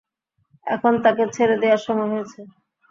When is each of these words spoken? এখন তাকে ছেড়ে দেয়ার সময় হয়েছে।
এখন 0.67 0.93
তাকে 1.03 1.23
ছেড়ে 1.35 1.55
দেয়ার 1.61 1.81
সময় 1.85 2.09
হয়েছে। 2.13 2.39